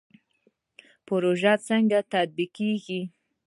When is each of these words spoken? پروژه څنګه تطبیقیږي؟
پروژه 1.07 1.53
څنګه 1.67 1.99
تطبیقیږي؟ 2.11 3.01